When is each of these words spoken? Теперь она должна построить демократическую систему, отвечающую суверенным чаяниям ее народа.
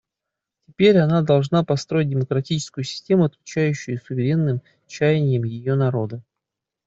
Теперь 0.67 0.97
она 0.97 1.21
должна 1.21 1.63
построить 1.63 2.09
демократическую 2.09 2.83
систему, 2.83 3.25
отвечающую 3.25 3.99
суверенным 3.99 4.63
чаяниям 4.87 5.43
ее 5.43 5.75
народа. 5.75 6.23